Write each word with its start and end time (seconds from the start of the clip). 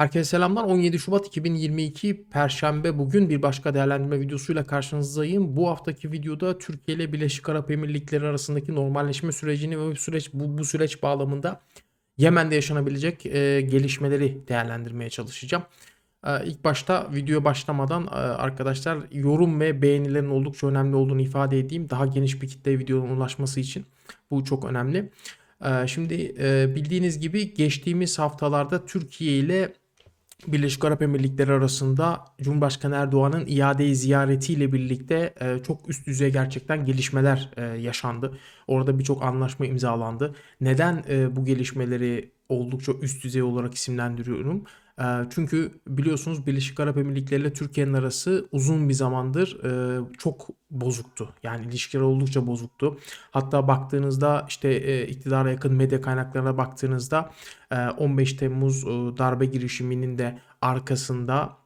Herkese 0.00 0.24
selamlar. 0.24 0.64
17 0.64 0.98
Şubat 0.98 1.26
2022 1.26 2.24
Perşembe 2.32 2.98
bugün 2.98 3.30
bir 3.30 3.42
başka 3.42 3.74
değerlendirme 3.74 4.20
videosuyla 4.20 4.66
karşınızdayım. 4.66 5.56
Bu 5.56 5.68
haftaki 5.68 6.12
videoda 6.12 6.58
Türkiye 6.58 6.96
ile 6.96 7.12
Birleşik 7.12 7.48
Arap 7.48 7.70
Emirlikleri 7.70 8.26
arasındaki 8.26 8.74
normalleşme 8.74 9.32
sürecini 9.32 9.80
ve 9.80 9.90
bu 9.90 9.96
süreç 9.96 10.30
bu, 10.32 10.58
bu 10.58 10.64
süreç 10.64 11.02
bağlamında 11.02 11.60
Yemen'de 12.18 12.54
yaşanabilecek 12.54 13.26
e, 13.26 13.60
gelişmeleri 13.60 14.48
değerlendirmeye 14.48 15.10
çalışacağım. 15.10 15.64
E, 16.26 16.44
ilk 16.44 16.64
başta 16.64 17.08
videoya 17.14 17.44
başlamadan 17.44 18.06
e, 18.06 18.08
arkadaşlar 18.16 18.98
yorum 19.12 19.60
ve 19.60 19.82
beğenilerin 19.82 20.30
oldukça 20.30 20.66
önemli 20.66 20.96
olduğunu 20.96 21.20
ifade 21.20 21.58
edeyim. 21.58 21.90
Daha 21.90 22.06
geniş 22.06 22.42
bir 22.42 22.48
kitleye 22.48 22.78
videonun 22.78 23.16
ulaşması 23.16 23.60
için 23.60 23.86
bu 24.30 24.44
çok 24.44 24.64
önemli. 24.64 25.10
E, 25.64 25.86
şimdi 25.86 26.34
e, 26.38 26.74
bildiğiniz 26.74 27.20
gibi 27.20 27.54
geçtiğimiz 27.54 28.18
haftalarda 28.18 28.86
Türkiye 28.86 29.32
ile 29.32 29.72
Birleşik 30.46 30.84
Arap 30.84 31.02
Emirlikleri 31.02 31.52
arasında 31.52 32.24
Cumhurbaşkanı 32.42 32.94
Erdoğan'ın 32.94 33.44
iade 33.46 33.94
ziyaretiyle 33.94 34.72
birlikte 34.72 35.34
e, 35.40 35.58
çok 35.62 35.88
üst 35.88 36.06
düzey 36.06 36.32
gerçekten 36.32 36.84
gelişmeler 36.84 37.50
e, 37.56 37.62
yaşandı. 37.62 38.38
Orada 38.66 38.98
birçok 38.98 39.22
anlaşma 39.22 39.66
imzalandı. 39.66 40.34
Neden 40.60 41.04
e, 41.08 41.36
bu 41.36 41.44
gelişmeleri 41.44 42.32
oldukça 42.48 42.92
üst 42.92 43.24
düzey 43.24 43.42
olarak 43.42 43.74
isimlendiriyorum? 43.74 44.64
E, 45.00 45.04
çünkü 45.30 45.80
biliyorsunuz 45.86 46.46
Birleşik 46.46 46.80
Arap 46.80 46.98
Emirlikleri 46.98 47.40
ile 47.40 47.52
Türkiye'nin 47.52 47.92
arası 47.92 48.48
uzun 48.52 48.88
bir 48.88 48.94
zamandır 48.94 49.64
e, 49.64 50.00
çok 50.18 50.48
bozuktu. 50.70 51.28
Yani 51.42 51.66
ilişkiler 51.66 52.02
oldukça 52.02 52.46
bozuktu. 52.46 52.98
Hatta 53.30 53.68
baktığınızda 53.68 54.46
işte 54.48 54.68
e, 54.68 55.06
iktidara 55.06 55.50
yakın 55.50 55.74
medya 55.74 56.00
kaynaklarına 56.00 56.58
baktığınızda 56.58 57.30
e, 57.70 57.88
15 57.88 58.32
Temmuz 58.32 58.84
e, 58.84 58.88
darbe 59.18 59.46
girişiminin 59.46 60.18
de 60.18 60.38
arkasında 60.62 61.59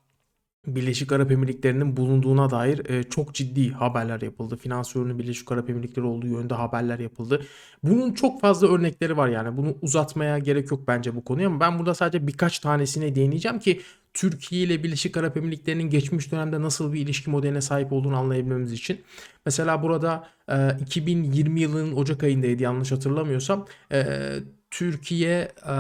Birleşik 0.67 1.13
Arap 1.13 1.31
Emirlikleri'nin 1.31 1.97
bulunduğuna 1.97 2.51
dair 2.51 2.91
e, 2.91 3.03
çok 3.03 3.35
ciddi 3.35 3.71
haberler 3.71 4.21
yapıldı. 4.21 4.57
Finansörünün 4.57 5.19
Birleşik 5.19 5.53
Arap 5.53 5.71
Emirlikleri 5.71 6.07
olduğu 6.07 6.27
yönde 6.27 6.55
haberler 6.55 6.99
yapıldı. 6.99 7.47
Bunun 7.83 8.13
çok 8.13 8.41
fazla 8.41 8.69
örnekleri 8.69 9.17
var 9.17 9.29
yani. 9.29 9.57
Bunu 9.57 9.77
uzatmaya 9.83 10.39
gerek 10.39 10.71
yok 10.71 10.89
bence 10.89 11.17
bu 11.17 11.25
konuya 11.25 11.49
ama 11.49 11.61
ben 11.61 11.79
burada 11.79 11.95
sadece 11.95 12.27
birkaç 12.27 12.59
tanesine 12.59 13.15
değineceğim 13.15 13.59
ki 13.59 13.81
Türkiye 14.15 14.63
ile 14.63 14.83
Birleşik 14.83 15.17
Arap 15.17 15.37
Emirlikleri'nin 15.37 15.91
geçmiş 15.91 16.33
dönemde 16.33 16.63
nasıl 16.63 16.93
bir 16.93 17.01
ilişki 17.01 17.31
modeline 17.31 17.61
sahip 17.61 17.93
olduğunu 17.93 18.17
anlayabilmemiz 18.17 18.73
için. 18.73 19.01
Mesela 19.47 19.83
burada 19.83 20.29
e, 20.49 20.77
2020 20.81 21.61
yılının 21.61 21.97
Ocak 21.97 22.23
ayındaydı 22.23 22.63
yanlış 22.63 22.93
hatırlamıyorsam. 22.93 23.67
E, 23.93 24.05
Türkiye 24.75 25.53
e, 25.67 25.73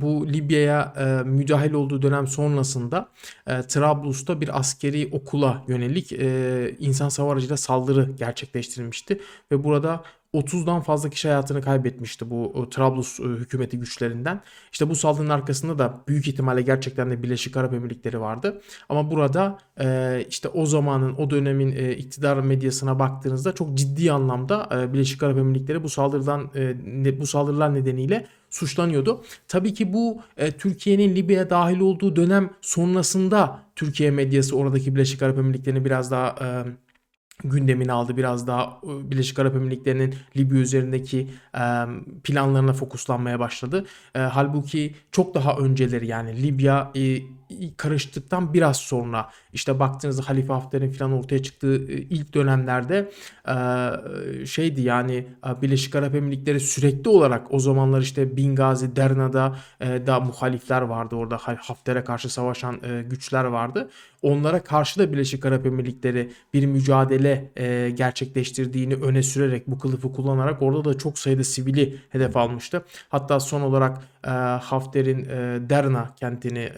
bu 0.00 0.28
Libya'ya 0.28 0.94
e, 0.96 1.28
müdahil 1.28 1.72
olduğu 1.72 2.02
dönem 2.02 2.26
sonrasında 2.26 3.08
e, 3.46 3.62
Trablus'ta 3.62 4.40
bir 4.40 4.58
askeri 4.58 5.08
okula 5.12 5.64
yönelik 5.68 6.12
insan 6.78 7.10
hava 7.16 7.32
aracıyla 7.32 7.56
saldırı 7.56 8.10
gerçekleştirilmişti. 8.18 9.20
Ve 9.52 9.64
burada 9.64 10.04
30'dan 10.34 10.80
fazla 10.80 11.10
kişi 11.10 11.28
hayatını 11.28 11.62
kaybetmişti 11.62 12.30
bu 12.30 12.52
e, 12.56 12.70
Trablus 12.70 13.20
e, 13.20 13.22
hükümeti 13.22 13.78
güçlerinden. 13.78 14.40
İşte 14.72 14.90
bu 14.90 14.94
saldırının 14.94 15.30
arkasında 15.30 15.78
da 15.78 16.00
büyük 16.08 16.28
ihtimalle 16.28 16.62
gerçekten 16.62 17.10
de 17.10 17.22
Birleşik 17.22 17.56
Arap 17.56 17.74
Emirlikleri 17.74 18.20
vardı. 18.20 18.60
Ama 18.88 19.10
burada 19.10 19.58
e, 19.80 20.18
işte 20.28 20.48
o 20.48 20.66
zamanın 20.66 21.14
o 21.14 21.30
dönemin 21.30 21.72
iktidar 21.90 22.36
medyasına 22.36 22.98
baktığınızda 22.98 23.52
çok 23.52 23.74
ciddi 23.74 24.12
anlamda 24.12 24.88
Birleşik 24.92 25.22
Arap 25.22 25.38
Emirlikleri 25.38 25.82
bu 25.82 25.88
saldırıdan 25.88 26.50
bu 27.20 27.26
saldırılar 27.26 27.74
nedeniyle 27.74 28.26
suçlanıyordu. 28.50 29.24
Tabii 29.48 29.74
ki 29.74 29.92
bu 29.92 30.20
Türkiye'nin 30.58 31.16
Libya'ya 31.16 31.50
dahil 31.50 31.80
olduğu 31.80 32.16
dönem 32.16 32.50
sonrasında 32.60 33.58
Türkiye 33.76 34.10
medyası 34.10 34.56
oradaki 34.56 34.94
Birleşik 34.94 35.22
Arap 35.22 35.38
Emirlikleri'ni 35.38 35.84
biraz 35.84 36.10
daha 36.10 36.36
gündemini 37.44 37.92
aldı. 37.92 38.16
Biraz 38.16 38.46
daha 38.46 38.80
e, 38.84 39.10
Birleşik 39.10 39.38
Arap 39.38 39.54
Emirlikleri'nin 39.54 40.14
Libya 40.36 40.58
üzerindeki 40.58 41.28
planlarına 42.24 42.72
fokuslanmaya 42.72 43.40
başladı. 43.40 43.86
E, 44.14 44.18
halbuki 44.18 44.94
çok 45.12 45.34
daha 45.34 45.56
önceleri 45.56 46.06
yani 46.06 46.42
Libya 46.42 46.92
e, 46.96 47.18
karıştıktan 47.76 48.54
biraz 48.54 48.76
sonra 48.76 49.30
işte 49.52 49.80
baktığınızda 49.80 50.28
Halife 50.28 50.52
Hafter'in 50.52 50.92
falan 50.92 51.12
ortaya 51.12 51.42
çıktığı 51.42 51.76
ilk 51.92 52.34
dönemlerde 52.34 53.10
şeydi 54.46 54.80
yani 54.80 55.26
Birleşik 55.62 55.96
Arap 55.96 56.14
Emirlikleri 56.14 56.60
sürekli 56.60 57.08
olarak 57.10 57.54
o 57.54 57.58
zamanlar 57.58 58.00
işte 58.00 58.36
Bingazi, 58.36 58.96
Derna'da 58.96 59.56
da 59.80 60.20
muhalifler 60.20 60.82
vardı 60.82 61.16
orada 61.16 61.36
Hafter'e 61.36 62.04
karşı 62.04 62.28
savaşan 62.28 62.80
güçler 63.10 63.44
vardı. 63.44 63.90
Onlara 64.22 64.62
karşı 64.62 65.00
da 65.00 65.12
Birleşik 65.12 65.46
Arap 65.46 65.66
Emirlikleri 65.66 66.32
bir 66.54 66.66
mücadele 66.66 67.52
gerçekleştirdiğini 67.94 68.94
öne 68.94 69.22
sürerek 69.22 69.66
bu 69.66 69.78
kılıfı 69.78 70.12
kullanarak 70.12 70.62
orada 70.62 70.84
da 70.84 70.98
çok 70.98 71.18
sayıda 71.18 71.44
sivili 71.44 71.98
hedef 72.10 72.36
almıştı. 72.36 72.84
Hatta 73.08 73.40
son 73.40 73.60
olarak 73.60 73.98
Hafter'in 74.60 75.24
Derna 75.70 76.14
kentini 76.14 76.70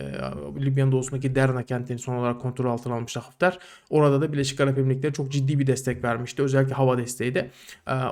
Libya'nın 0.59 0.93
doğusundaki 0.93 1.35
Derna 1.35 1.63
kentini 1.63 1.99
son 1.99 2.15
olarak 2.15 2.41
kontrol 2.41 2.71
altına 2.71 2.95
almıştı 2.95 3.21
Hafter. 3.21 3.59
Orada 3.91 4.21
da 4.21 4.33
Birleşik 4.33 4.61
Arap 4.61 4.79
Emirlikleri 4.79 5.13
çok 5.13 5.33
ciddi 5.33 5.59
bir 5.59 5.67
destek 5.67 6.05
vermişti. 6.05 6.43
Özellikle 6.43 6.75
hava 6.75 6.99
desteği 6.99 7.35
de 7.35 7.51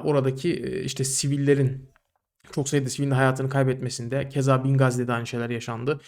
oradaki 0.04 0.52
işte 0.84 1.04
sivillerin 1.04 1.92
çok 2.52 2.68
sayıda 2.68 2.90
sivilin 2.90 3.10
hayatını 3.10 3.48
kaybetmesinde 3.48 4.28
keza 4.28 4.64
Bingazi'de 4.64 5.08
de 5.08 5.12
aynı 5.12 5.26
şeyler 5.26 5.50
yaşandı. 5.50 6.00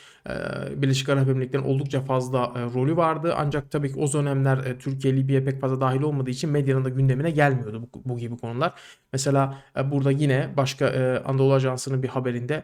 Birleşik 0.77 1.09
Arap 1.09 1.29
Emirlikleri'nin 1.29 1.69
oldukça 1.69 2.01
fazla 2.01 2.53
rolü 2.75 2.97
vardı. 2.97 3.35
Ancak 3.37 3.71
tabii 3.71 3.93
ki 3.93 4.01
o 4.01 4.13
dönemler 4.13 4.79
Türkiye, 4.79 5.17
Libya 5.17 5.45
pek 5.45 5.61
fazla 5.61 5.81
dahil 5.81 6.03
olmadığı 6.03 6.31
için 6.31 6.51
medyanın 6.51 6.85
da 6.85 6.89
gündemine 6.89 7.31
gelmiyordu 7.31 7.89
bu, 7.95 8.03
bu 8.05 8.19
gibi 8.19 8.37
konular. 8.37 8.73
Mesela 9.13 9.59
burada 9.91 10.11
yine 10.11 10.51
başka 10.57 10.87
Anadolu 11.27 11.53
Ajansı'nın 11.53 12.03
bir 12.03 12.09
haberinde 12.09 12.63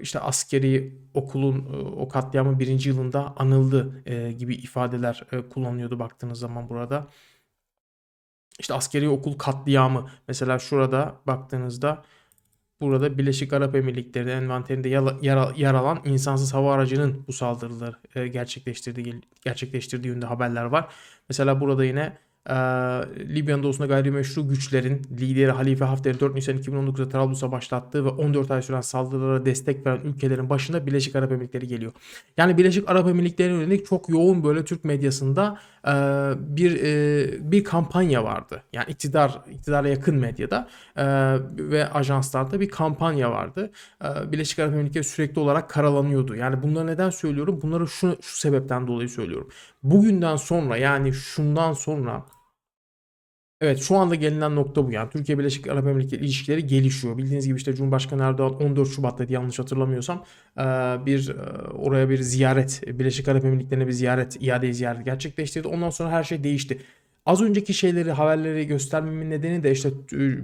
işte 0.00 0.20
askeri 0.20 0.98
okulun 1.14 1.66
o 1.96 2.08
katliamın 2.08 2.58
birinci 2.58 2.88
yılında 2.88 3.34
anıldı 3.36 4.02
gibi 4.30 4.54
ifadeler 4.54 5.22
kullanıyordu 5.54 5.98
baktığınız 5.98 6.38
zaman 6.38 6.68
burada. 6.68 7.06
İşte 8.60 8.74
askeri 8.74 9.08
okul 9.08 9.38
katliamı 9.38 10.10
mesela 10.28 10.58
şurada 10.58 11.14
baktığınızda 11.26 12.02
burada 12.80 13.18
Birleşik 13.18 13.52
Arap 13.52 13.74
Emirlikleri 13.74 14.30
envanterinde 14.30 14.88
yer 15.56 15.74
alan 15.74 16.00
insansız 16.04 16.54
hava 16.54 16.74
aracının 16.74 17.24
bu 17.28 17.32
saldırıları 17.32 18.26
gerçekleştirdiği 18.26 19.20
gerçekleştirdiği 19.44 20.12
yönde 20.12 20.26
haberler 20.26 20.64
var. 20.64 20.88
Mesela 21.28 21.60
burada 21.60 21.84
yine 21.84 22.18
e, 22.48 22.54
Libya'nın 23.34 23.62
doğusunda 23.62 23.86
gayrimeşru 23.86 24.48
güçlerin 24.48 25.02
lideri 25.20 25.50
Halife 25.50 25.84
Hafter'in 25.84 26.20
4 26.20 26.34
Nisan 26.34 26.56
2019'da 26.56 27.08
Trablus'a 27.08 27.52
başlattığı 27.52 28.04
ve 28.04 28.08
14 28.08 28.50
ay 28.50 28.62
süren 28.62 28.80
saldırılara 28.80 29.44
destek 29.44 29.86
veren 29.86 30.00
ülkelerin 30.00 30.50
başında 30.50 30.86
Birleşik 30.86 31.16
Arap 31.16 31.32
Emirlikleri 31.32 31.66
geliyor. 31.68 31.92
Yani 32.36 32.58
Birleşik 32.58 32.90
Arap 32.90 33.08
Emirlikleri'ne 33.08 33.56
yönelik 33.56 33.86
çok 33.86 34.08
yoğun 34.08 34.44
böyle 34.44 34.64
Türk 34.64 34.84
medyasında 34.84 35.58
e, 35.77 35.77
bir 36.38 36.82
e, 36.82 37.52
bir 37.52 37.64
kampanya 37.64 38.24
vardı. 38.24 38.62
Yani 38.72 38.90
iktidar 38.90 39.42
iktidara 39.50 39.88
yakın 39.88 40.16
medyada 40.16 40.68
e, 40.96 41.04
ve 41.58 41.88
ajanslarda 41.88 42.60
bir 42.60 42.68
kampanya 42.68 43.30
vardı. 43.30 43.70
E, 44.04 44.32
Birleşik 44.32 44.58
Arap 44.58 44.72
Emirlikleri 44.72 45.04
sürekli 45.04 45.40
olarak 45.40 45.70
karalanıyordu. 45.70 46.34
Yani 46.34 46.62
bunları 46.62 46.86
neden 46.86 47.10
söylüyorum? 47.10 47.60
Bunları 47.62 47.88
şu 47.88 48.16
şu 48.22 48.38
sebepten 48.38 48.86
dolayı 48.86 49.08
söylüyorum. 49.08 49.48
Bugünden 49.82 50.36
sonra 50.36 50.76
yani 50.76 51.12
şundan 51.12 51.72
sonra 51.72 52.24
Evet 53.60 53.82
şu 53.82 53.96
anda 53.96 54.14
gelinen 54.14 54.56
nokta 54.56 54.86
bu 54.86 54.92
yani. 54.92 55.10
Türkiye 55.10 55.38
Birleşik 55.38 55.66
Arap 55.66 55.86
Emirlikleri 55.86 56.24
ilişkileri 56.24 56.66
gelişiyor. 56.66 57.18
Bildiğiniz 57.18 57.46
gibi 57.46 57.56
işte 57.56 57.74
Cumhurbaşkanı 57.74 58.22
Erdoğan 58.22 58.54
14 58.62 58.88
Şubat'ta 58.88 59.24
yanlış 59.28 59.58
hatırlamıyorsam 59.58 60.24
bir 61.06 61.32
oraya 61.74 62.10
bir 62.10 62.18
ziyaret 62.22 62.82
Birleşik 62.86 63.28
Arap 63.28 63.44
Emirlikleri'ne 63.44 63.86
bir 63.86 63.92
ziyaret 63.92 64.36
iade 64.40 64.72
ziyaret 64.72 65.04
gerçekleştirdi. 65.04 65.68
Ondan 65.68 65.90
sonra 65.90 66.10
her 66.10 66.24
şey 66.24 66.44
değişti. 66.44 66.78
Az 67.26 67.42
önceki 67.42 67.74
şeyleri 67.74 68.12
haberleri 68.12 68.66
göstermemin 68.66 69.30
nedeni 69.30 69.62
de 69.62 69.72
işte 69.72 69.90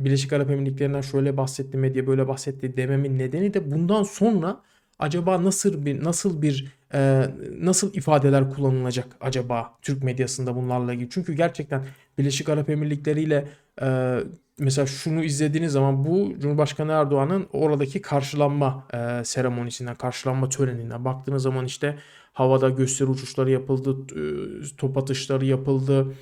Birleşik 0.05 0.32
Arap 0.32 0.50
Emirlikleri'nden 0.50 1.00
şöyle 1.00 1.37
bahsetti 1.37 1.76
medya 1.78 2.06
böyle 2.06 2.28
bahsetti 2.28 2.76
dememin 2.76 3.19
nedeni 3.19 3.55
de 3.55 3.70
bundan 3.70 4.02
sonra 4.02 4.62
acaba 4.99 5.44
nasıl 5.44 5.87
bir 5.87 6.05
nasıl 6.05 6.43
bir 6.43 6.73
e, 6.94 7.31
nasıl 7.61 7.94
ifadeler 7.94 8.50
kullanılacak 8.50 9.17
acaba 9.20 9.75
Türk 9.82 10.02
medyasında 10.02 10.56
bunlarla 10.56 10.93
ilgili? 10.93 11.11
Çünkü 11.11 11.32
gerçekten 11.32 11.85
Birleşik 12.19 12.49
Arap 12.49 12.70
Emirlikleri 12.70 13.23
ile 13.23 13.49
e, 13.82 14.19
mesela 14.58 14.87
şunu 14.87 15.25
izlediğiniz 15.25 15.73
zaman 15.73 16.05
bu 16.05 16.35
Cumhurbaşkanı 16.38 16.93
Erdoğan'ın 16.93 17.46
oradaki 17.52 18.02
karşılanma 18.02 18.87
e, 18.93 19.25
seremonisinden, 19.25 19.94
karşılanma 19.94 20.49
töreninden 20.49 21.05
baktığınız 21.05 21.43
zaman 21.43 21.64
işte 21.64 21.99
havada 22.32 22.69
gösteri 22.70 23.08
uçuşları 23.08 23.50
yapıldı, 23.50 23.96
e, 24.17 24.76
top 24.76 24.99
atışları 24.99 25.44
yapıldı. 25.44 26.14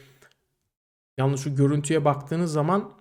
Yalnız 1.18 1.40
şu 1.40 1.56
görüntüye 1.56 2.04
baktığınız 2.04 2.52
zaman 2.52 2.92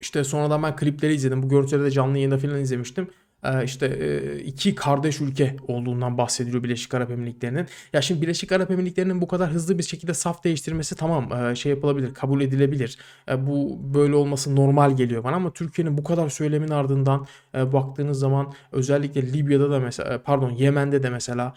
işte 0.00 0.24
sonradan 0.24 0.62
ben 0.62 0.76
klipleri 0.76 1.14
izledim. 1.14 1.42
Bu 1.42 1.48
görüntüleri 1.48 1.84
de 1.84 1.90
canlı 1.90 2.18
yayında 2.18 2.38
falan 2.38 2.60
izlemiştim. 2.60 3.08
E, 3.46 3.64
işte 3.64 3.86
e, 3.86 4.38
iki 4.38 4.74
kardeş 4.74 5.20
ülke 5.20 5.56
olduğundan 5.68 6.18
bahsediliyor 6.18 6.62
Birleşik 6.62 6.94
Arap 6.94 7.10
Emirlikleri'nin. 7.10 7.66
Ya 7.92 8.02
şimdi 8.02 8.22
Birleşik 8.22 8.52
Arap 8.52 8.70
Emirlikleri'nin 8.70 9.20
bu 9.20 9.28
kadar 9.28 9.50
hızlı 9.50 9.78
bir 9.78 9.82
şekilde 9.82 10.14
saf 10.14 10.44
değiştirmesi 10.44 10.96
tamam 10.96 11.32
e, 11.32 11.54
şey 11.54 11.70
yapılabilir, 11.70 12.14
kabul 12.14 12.40
edilebilir. 12.40 12.98
E, 13.28 13.46
bu 13.46 13.80
böyle 13.94 14.14
olması 14.14 14.56
normal 14.56 14.96
geliyor 14.96 15.24
bana 15.24 15.36
ama 15.36 15.52
Türkiye'nin 15.52 15.98
bu 15.98 16.04
kadar 16.04 16.28
söylemin 16.28 16.68
ardından 16.68 17.26
baktığınız 17.54 18.18
zaman 18.18 18.52
özellikle 18.72 19.32
Libya'da 19.32 19.70
da 19.70 19.80
mesela 19.80 20.22
pardon 20.22 20.50
Yemen'de 20.50 21.02
de 21.02 21.10
mesela 21.10 21.54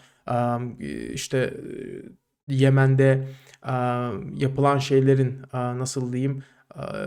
işte 1.12 1.54
Yemen'de 2.48 3.28
yapılan 4.36 4.78
şeylerin 4.78 5.38
nasıl 5.52 6.12
diyeyim 6.12 6.42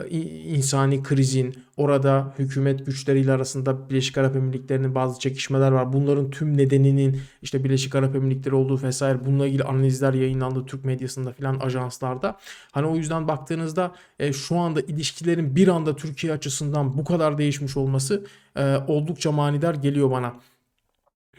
insani 0.10 1.04
krizin, 1.04 1.56
orada 1.78 2.34
hükümet 2.40 2.86
güçleriyle 2.86 3.32
arasında 3.32 3.90
Birleşik 3.90 4.18
Arap 4.18 4.36
Emirlikleri'nin 4.36 4.96
bazı 4.96 5.20
çekişmeler 5.20 5.72
var. 5.72 5.94
Bunların 5.94 6.30
tüm 6.30 6.58
nedeninin 6.58 7.22
işte 7.42 7.64
Birleşik 7.64 7.96
Arap 7.96 8.16
Emirlikleri 8.16 8.56
olduğu 8.56 8.82
vesaire 8.82 9.26
bununla 9.26 9.48
ilgili 9.48 9.64
analizler 9.64 10.14
yayınlandı 10.14 10.66
Türk 10.66 10.86
medyasında 10.86 11.34
filan 11.34 11.60
ajanslarda. 11.60 12.38
Hani 12.72 12.88
o 12.88 12.96
yüzden 12.96 13.28
baktığınızda 13.28 13.92
e, 14.20 14.34
şu 14.34 14.58
anda 14.58 14.82
ilişkilerin 14.82 15.56
bir 15.56 15.68
anda 15.68 15.96
Türkiye 15.96 16.34
açısından 16.34 16.98
bu 16.98 17.04
kadar 17.04 17.38
değişmiş 17.38 17.78
olması 17.78 18.26
e, 18.56 18.78
oldukça 18.88 19.32
manidar 19.32 19.76
geliyor 19.76 20.12
bana. 20.12 20.34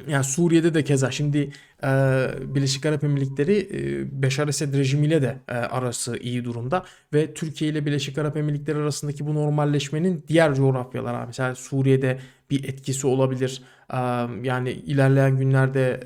Yani 0.09 0.25
Suriye'de 0.25 0.75
de 0.75 0.85
keza 0.85 1.11
şimdi 1.11 1.51
e, 1.85 1.89
Birleşik 2.55 2.87
Arap 2.87 3.05
Emirlikleri 3.05 3.69
e, 3.73 4.23
Beşar 4.23 4.49
Esed 4.49 4.75
rejimiyle 4.75 5.23
de 5.23 5.39
e, 5.49 5.53
arası 5.53 6.17
iyi 6.17 6.45
durumda 6.45 6.85
ve 7.13 7.35
Türkiye 7.35 7.71
ile 7.71 7.87
Birleşik 7.87 8.19
Arap 8.19 8.37
Emirlikleri 8.37 8.79
arasındaki 8.79 9.27
bu 9.27 9.35
normalleşmenin 9.35 10.25
diğer 10.29 10.55
coğrafyalara 10.55 11.27
mesela 11.27 11.55
Suriye'de 11.55 12.19
bir 12.51 12.65
etkisi 12.69 13.07
olabilir. 13.07 13.63
E, 13.93 13.97
yani 14.43 14.71
ilerleyen 14.71 15.37
günlerde 15.39 16.01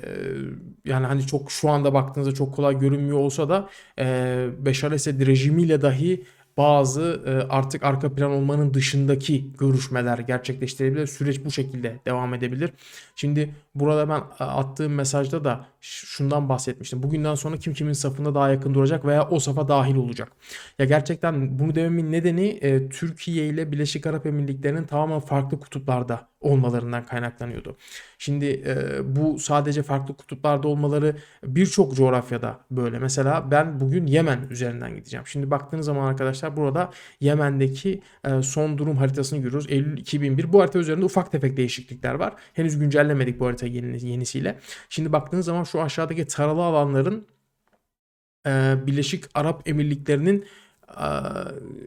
e, 0.85 0.89
yani 0.89 1.05
hani 1.05 1.27
çok 1.27 1.51
şu 1.51 1.69
anda 1.69 1.93
baktığınızda 1.93 2.33
çok 2.33 2.55
kolay 2.55 2.79
görünmüyor 2.79 3.17
olsa 3.17 3.49
da 3.49 3.69
e, 3.99 4.47
Beşar 4.59 4.91
Esed 4.91 5.27
rejimiyle 5.27 5.81
dahi 5.81 6.23
bazı 6.59 7.23
e, 7.25 7.31
artık 7.53 7.83
arka 7.83 8.13
plan 8.15 8.31
olmanın 8.31 8.73
dışındaki 8.73 9.53
görüşmeler 9.53 10.19
gerçekleştirebilir. 10.19 11.07
Süreç 11.07 11.45
bu 11.45 11.51
şekilde 11.51 11.99
devam 12.05 12.33
edebilir. 12.33 12.71
Şimdi 13.15 13.55
burada 13.75 14.09
ben 14.09 14.45
e, 14.45 14.49
attığım 14.49 14.93
mesajda 14.93 15.43
da 15.43 15.67
şundan 15.81 16.49
bahsetmiştim. 16.49 17.03
Bugünden 17.03 17.35
sonra 17.35 17.57
kim 17.57 17.73
kimin 17.73 17.93
safında 17.93 18.35
daha 18.35 18.49
yakın 18.49 18.73
duracak 18.73 19.05
veya 19.05 19.29
o 19.29 19.39
safa 19.39 19.67
dahil 19.67 19.95
olacak. 19.95 20.31
Ya 20.79 20.85
gerçekten 20.85 21.59
bunu 21.59 21.75
dememin 21.75 22.11
nedeni 22.11 22.47
e, 22.47 22.89
Türkiye 22.89 23.47
ile 23.47 23.71
Birleşik 23.71 24.07
Arap 24.07 24.25
Emirlikleri'nin 24.25 24.85
tamamen 24.85 25.19
farklı 25.19 25.59
kutuplarda 25.59 26.28
olmalarından 26.41 27.05
kaynaklanıyordu. 27.05 27.77
Şimdi 28.17 28.45
e, 28.45 28.99
bu 29.15 29.39
sadece 29.39 29.83
farklı 29.83 30.17
kutuplarda 30.17 30.67
olmaları 30.67 31.15
birçok 31.43 31.95
coğrafyada 31.95 32.59
böyle. 32.71 32.99
Mesela 32.99 33.51
ben 33.51 33.79
bugün 33.79 34.07
Yemen 34.07 34.39
üzerinden 34.49 34.95
gideceğim. 34.95 35.27
Şimdi 35.27 35.51
baktığınız 35.51 35.85
zaman 35.85 36.07
arkadaşlar 36.07 36.57
burada 36.57 36.91
Yemen'deki 37.19 38.01
e, 38.25 38.41
son 38.41 38.77
durum 38.77 38.97
haritasını 38.97 39.39
görüyoruz. 39.39 39.65
Eylül 39.69 39.97
2001. 39.97 40.53
Bu 40.53 40.61
harita 40.61 40.79
üzerinde 40.79 41.05
ufak 41.05 41.31
tefek 41.31 41.57
değişiklikler 41.57 42.13
var. 42.13 42.33
Henüz 42.53 42.79
güncellemedik 42.79 43.39
bu 43.39 43.47
harita 43.47 43.65
yeni, 43.65 44.07
yenisiyle. 44.07 44.59
Şimdi 44.89 45.11
baktığınız 45.11 45.45
zaman 45.45 45.63
şu 45.63 45.81
aşağıdaki 45.81 46.27
taralı 46.27 46.63
alanların 46.63 47.27
e, 48.47 48.75
Birleşik 48.87 49.23
Arap 49.33 49.67
Emirlikleri'nin 49.67 50.45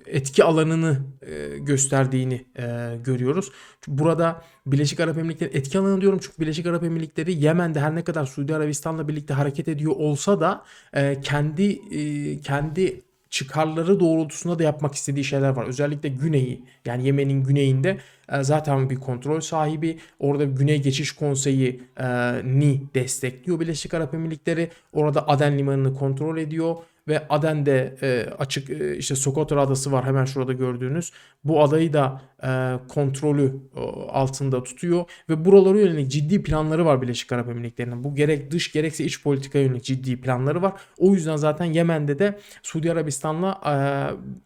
etki 0.07 0.45
alanını 0.45 0.99
e, 1.23 1.59
gösterdiğini 1.59 2.45
e, 2.59 2.97
görüyoruz. 3.05 3.53
Burada 3.89 4.43
Birleşik 4.67 5.01
Arap 5.01 5.19
Emirlikleri 5.19 5.57
etki 5.57 5.79
alanı 5.79 6.01
diyorum 6.01 6.19
çünkü 6.23 6.39
Birleşik 6.41 6.67
Arap 6.67 6.85
Emirlikleri 6.85 7.45
Yemen'de 7.45 7.81
her 7.81 7.95
ne 7.95 8.05
kadar 8.05 8.27
Suudi 8.27 8.55
Arabistan'la 8.55 9.09
birlikte 9.09 9.35
hareket 9.35 9.69
ediyor 9.69 9.93
olsa 9.97 10.41
da 10.41 10.65
e, 10.95 11.21
kendi 11.21 11.73
e, 11.73 12.41
kendi 12.41 13.01
çıkarları 13.33 14.01
doğrultusunda 14.01 14.59
da 14.59 14.63
yapmak 14.63 14.95
istediği 14.95 15.25
şeyler 15.25 15.49
var. 15.49 15.67
Özellikle 15.67 16.09
güneyi 16.09 16.65
yani 16.85 17.07
Yemen'in 17.07 17.45
güneyinde 17.45 17.99
e, 18.33 18.43
zaten 18.43 18.91
bir 18.91 18.97
kontrol 18.97 19.41
sahibi. 19.41 19.99
Orada 20.19 20.45
Güney 20.45 20.83
Geçiş 20.83 21.13
Konseyi 21.13 21.83
e, 22.01 22.07
ni 22.45 22.83
destekliyor 22.95 23.61
Birleşik 23.61 23.95
Arap 23.95 24.15
Emirlikleri. 24.15 24.71
Orada 24.93 25.29
Aden 25.29 25.59
Limanı'nı 25.59 25.95
kontrol 25.95 26.37
ediyor 26.37 26.77
ve 27.09 27.29
Aden'de 27.29 27.97
e, 28.03 28.27
açık 28.39 28.71
e, 28.71 28.97
işte 28.97 29.15
Socotra 29.15 29.61
adası 29.61 29.93
var 29.93 30.05
hemen 30.05 30.25
şurada 30.25 30.53
gördüğünüz. 30.53 31.13
Bu 31.45 31.63
adayı 31.63 31.93
da 31.93 32.23
e, 32.43 32.49
kontrolü 32.89 33.57
e, 33.77 33.81
altında 34.11 34.63
tutuyor 34.63 35.05
ve 35.29 35.45
buralara 35.45 35.79
yönelik 35.79 36.11
ciddi 36.11 36.43
planları 36.43 36.85
var 36.85 37.03
Birleşik 37.03 37.33
Arap 37.33 37.49
Emirlikleri'nin. 37.49 38.05
Bu 38.05 38.15
gerek 38.15 38.51
dış 38.51 38.73
gerekse 38.73 39.05
iç 39.05 39.23
politikaya 39.23 39.65
yönelik 39.65 39.85
ciddi 39.85 40.21
planları 40.21 40.63
var. 40.63 40.73
O 40.99 41.15
yüzden 41.15 41.37
zaten 41.37 41.65
Yemen'de 41.65 42.19
de 42.19 42.39
Suudi 42.63 42.93
Arabistan'la 42.93 43.61
e, 43.67 43.75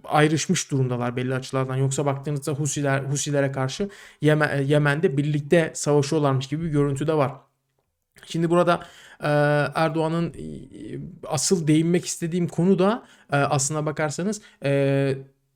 ayrışmış 0.08 0.70
durumdalar 0.70 1.16
belli 1.16 1.34
açılardan. 1.34 1.76
Yoksa 1.76 2.06
baktığınızda 2.06 2.52
Husiler 2.52 3.00
Husilere 3.00 3.52
karşı 3.52 3.88
Yemen, 4.20 4.62
Yemen'de 4.62 5.16
birlikte 5.16 5.70
savaşıyorlarmış 5.74 6.46
gibi 6.46 6.64
bir 6.64 6.70
görüntü 6.70 7.06
de 7.06 7.14
var. 7.14 7.32
Şimdi 8.26 8.50
burada 8.50 8.80
e, 9.20 9.28
Erdoğan'ın 9.74 10.28
e, 10.28 10.34
asıl 11.28 11.66
değinmek 11.66 12.04
istediğim 12.04 12.48
konu 12.48 12.78
da 12.78 13.02
e, 13.32 13.36
aslına 13.36 13.86
bakarsanız 13.86 14.40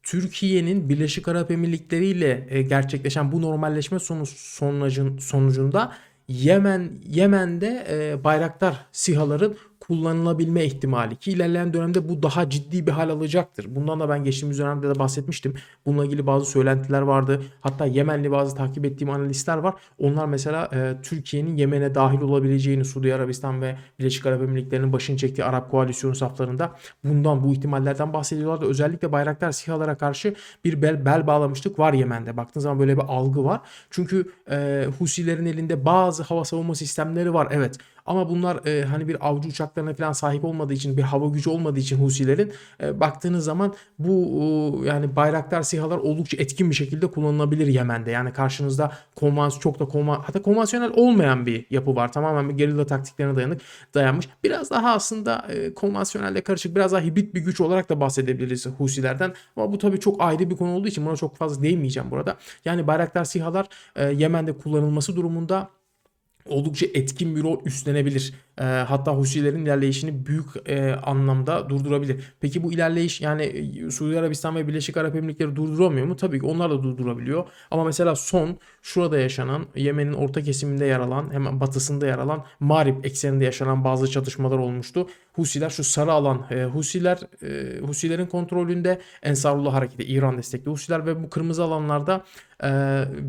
Türkiye'nin 0.03 0.89
Birleşik 0.89 1.29
Arap 1.29 1.51
Emirlikleri 1.51 2.07
ile 2.07 2.62
gerçekleşen 2.62 3.33
bu 3.33 3.43
normalleşme 3.43 3.99
sonucun, 3.99 5.19
sonucunda 5.19 5.93
Yemen 6.29 6.91
Yemen'de 7.07 7.87
e, 7.91 8.25
Bayraktar 8.25 8.87
SİHA'ların 8.93 9.57
kullanılabilme 9.91 10.65
ihtimali 10.65 11.17
ki 11.17 11.33
ilerleyen 11.33 11.73
dönemde 11.73 12.09
bu 12.09 12.23
daha 12.23 12.51
ciddi 12.51 12.87
bir 12.87 12.93
hal 12.93 13.11
alacaktır. 13.11 13.67
Bundan 13.77 14.01
da 14.01 14.09
ben 14.09 14.25
geçtiğimiz 14.25 14.59
dönemde 14.59 14.89
de 14.89 14.99
bahsetmiştim. 14.99 15.55
Bununla 15.87 16.05
ilgili 16.05 16.27
bazı 16.27 16.47
söylentiler 16.47 17.03
vardı. 17.03 17.43
Hatta 17.61 17.87
Yemenli 17.87 18.31
bazı 18.31 18.57
takip 18.57 18.85
ettiğim 18.85 19.11
analistler 19.11 19.57
var. 19.57 19.75
Onlar 19.99 20.27
mesela 20.27 20.69
e, 20.73 21.03
Türkiye'nin 21.03 21.57
Yemen'e 21.57 21.95
dahil 21.95 22.21
olabileceğini 22.21 22.85
Suudi 22.85 23.15
Arabistan 23.15 23.63
ve 23.63 23.77
Birleşik 23.99 24.27
Arap 24.27 24.43
Emirlikleri'nin 24.43 24.93
başını 24.93 25.17
çektiği 25.17 25.45
Arap 25.45 25.71
koalisyonu 25.71 26.15
saflarında 26.15 26.73
bundan 27.05 27.45
bu 27.45 27.53
ihtimallerden 27.53 28.13
bahsediyorlardı. 28.13 28.67
Özellikle 28.67 29.13
Bayraktar 29.13 29.53
SİHA'lara 29.53 29.95
karşı 29.95 30.35
bir 30.65 30.83
bel, 30.83 31.05
bel 31.05 31.27
bağlamışlık 31.27 31.79
var 31.79 31.93
Yemen'de. 31.93 32.37
Baktığınız 32.37 32.63
zaman 32.63 32.79
böyle 32.79 32.97
bir 32.97 33.05
algı 33.09 33.45
var. 33.45 33.61
Çünkü 33.91 34.33
e, 34.51 34.87
Husilerin 34.99 35.47
elinde 35.47 35.85
bazı 35.85 36.23
hava 36.23 36.45
savunma 36.45 36.75
sistemleri 36.75 37.35
var. 37.35 37.49
Evet 37.51 37.79
ama 38.06 38.29
bunlar 38.29 38.67
e, 38.67 38.85
hani 38.85 39.08
bir 39.08 39.29
avcı 39.29 39.49
uçaklarına 39.49 39.95
falan 39.95 40.12
sahip 40.12 40.45
olmadığı 40.45 40.73
için 40.73 40.97
bir 40.97 41.02
hava 41.02 41.26
gücü 41.26 41.50
olmadığı 41.50 41.78
için 41.78 42.04
Husilerin 42.04 42.52
e, 42.83 43.00
baktığınız 43.00 43.45
zaman 43.45 43.75
bu 43.99 44.12
e, 44.85 44.87
yani 44.88 45.16
Bayraktar 45.16 45.62
SİHA'lar 45.62 45.99
oldukça 45.99 46.37
etkin 46.37 46.71
bir 46.71 46.75
şekilde 46.75 47.07
kullanılabilir 47.07 47.66
Yemen'de. 47.66 48.11
Yani 48.11 48.33
karşınızda 48.33 48.92
konvans 49.16 49.59
çok 49.59 49.80
da 49.80 49.85
konvan 49.85 50.21
hatta 50.21 50.42
konvansiyonel 50.42 50.90
olmayan 50.95 51.47
bir 51.47 51.66
yapı 51.71 51.97
var. 51.97 52.12
Tamamen 52.12 52.49
bir 52.49 52.54
gerilla 52.54 52.87
taktiklerine 52.87 53.37
dayanık 53.37 53.61
dayanmış. 53.95 54.28
Biraz 54.45 54.71
daha 54.71 54.92
aslında 54.92 55.47
e, 55.49 55.75
konvansiyonelle 55.75 56.40
karışık 56.40 56.76
biraz 56.76 56.92
daha 56.92 57.00
hibrit 57.00 57.35
bir 57.35 57.40
güç 57.40 57.61
olarak 57.61 57.88
da 57.90 58.00
bahsedebiliriz 58.00 58.66
Husilerden. 58.66 59.35
Ama 59.57 59.73
bu 59.73 59.78
tabii 59.78 60.00
çok 60.00 60.23
ayrı 60.23 60.50
bir 60.50 60.57
konu 60.57 60.75
olduğu 60.75 60.88
için 60.88 61.07
buna 61.07 61.16
çok 61.16 61.37
fazla 61.37 61.62
değinmeyeceğim 61.62 62.11
burada. 62.11 62.37
Yani 62.64 62.87
Bayraktar 62.87 63.25
SİHA'lar 63.25 63.66
e, 63.97 64.04
Yemen'de 64.12 64.52
kullanılması 64.52 65.16
durumunda 65.16 65.69
oldukça 66.50 66.87
etkin 66.95 67.37
bir 67.37 67.42
rol 67.42 67.61
üstlenebilir. 67.64 68.33
E, 68.61 68.64
hatta 68.64 69.12
Husilerin 69.12 69.64
ilerleyişini 69.64 70.26
büyük 70.26 70.47
e, 70.67 70.95
anlamda 70.95 71.69
durdurabilir. 71.69 72.25
Peki 72.40 72.62
bu 72.62 72.73
ilerleyiş 72.73 73.21
yani 73.21 73.43
e, 73.43 73.90
Suudi 73.90 74.19
Arabistan 74.19 74.57
ve 74.57 74.69
Birleşik 74.69 74.97
Arap 74.97 75.17
Emirlikleri 75.17 75.57
durduramıyor 75.57 76.07
mu? 76.07 76.17
Tabii 76.17 76.40
ki 76.40 76.47
onlar 76.47 76.71
da 76.71 76.83
durdurabiliyor. 76.83 77.45
Ama 77.71 77.85
mesela 77.85 78.17
son 78.17 78.59
şurada 78.83 79.19
yaşanan 79.19 79.67
Yemen'in 79.76 80.12
orta 80.12 80.43
kesiminde 80.43 80.85
yer 80.85 81.00
alan 81.00 81.33
hemen 81.33 81.61
batısında 81.61 82.07
yer 82.07 82.19
alan 82.19 82.45
Marib 82.61 83.05
ekseninde 83.05 83.45
yaşanan 83.45 83.85
bazı 83.85 84.11
çatışmalar 84.11 84.59
olmuştu. 84.59 85.07
Husiler 85.33 85.71
şu 85.71 85.85
sarı 85.85 86.12
alan 86.12 86.47
e, 86.50 86.64
Husiler 86.64 87.19
e, 87.43 87.81
Husilerin 87.81 88.26
kontrolünde 88.26 89.00
Ensarullah 89.23 89.75
hareketi 89.75 90.05
İran 90.05 90.38
destekli 90.38 90.71
Husiler 90.71 91.07
ve 91.07 91.23
bu 91.23 91.31
kırmızı 91.31 91.64
alanlarda 91.64 92.25
e, 92.64 92.69